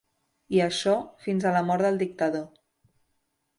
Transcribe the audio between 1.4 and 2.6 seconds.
a la mort del dictador.